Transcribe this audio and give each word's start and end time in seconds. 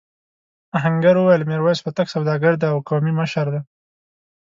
آهنګر 0.77 1.15
وویل 1.17 1.43
میرويس 1.49 1.79
هوتک 1.83 2.07
سوداګر 2.15 2.53
دی 2.61 2.67
او 2.71 2.77
قومي 2.89 3.13
مشر 3.19 3.45
دی. 3.53 3.61